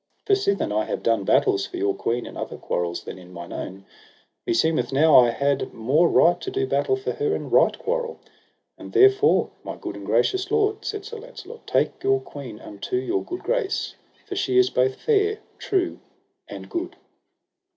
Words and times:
For 0.25 0.33
sithen 0.33 0.71
I 0.71 0.85
have 0.85 1.03
done 1.03 1.25
battles 1.25 1.67
for 1.67 1.77
your 1.77 1.93
queen 1.93 2.25
in 2.25 2.35
other 2.35 2.57
quarrels 2.57 3.03
than 3.03 3.19
in 3.19 3.31
mine 3.31 3.53
own, 3.53 3.85
meseemeth 4.47 4.91
now 4.91 5.15
I 5.19 5.29
had 5.29 5.75
more 5.75 6.09
right 6.09 6.41
to 6.41 6.49
do 6.49 6.65
battle 6.65 6.95
for 6.95 7.11
her 7.11 7.35
in 7.35 7.51
right 7.51 7.77
quarrel. 7.77 8.19
And 8.79 8.91
therefore 8.93 9.51
my 9.63 9.75
good 9.75 9.95
and 9.95 10.03
gracious 10.07 10.49
lord, 10.49 10.85
said 10.85 11.05
Sir 11.05 11.19
Launcelot, 11.19 11.67
take 11.67 12.01
your 12.01 12.19
queen 12.19 12.59
unto 12.59 12.95
your 12.95 13.23
good 13.23 13.41
grace, 13.43 13.93
for 14.25 14.35
she 14.35 14.57
is 14.57 14.71
both 14.71 14.95
fair, 14.95 15.37
true, 15.59 15.99
and 16.47 16.67
good. 16.67 16.95